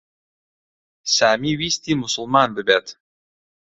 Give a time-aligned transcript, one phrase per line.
[1.15, 2.87] سامی ویستی موسڵمان ببێت.